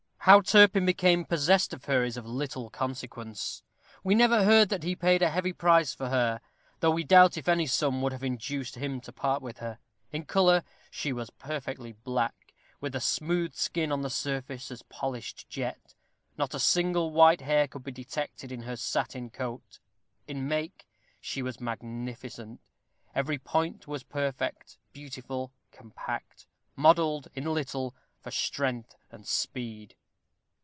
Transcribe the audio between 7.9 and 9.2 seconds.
would have induced him to